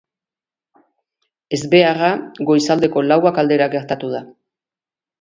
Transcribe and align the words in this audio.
Ezbeharra 1.59 2.11
goizaldeko 2.51 3.07
lauak 3.13 3.41
aldera 3.45 3.71
gertatu 3.79 4.15
da. 4.19 4.27